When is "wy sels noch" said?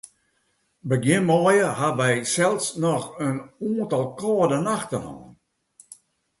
1.99-3.05